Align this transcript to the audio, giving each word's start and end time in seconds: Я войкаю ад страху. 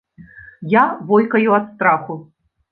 Я 0.75 0.85
войкаю 1.13 1.55
ад 1.61 1.71
страху. 1.77 2.21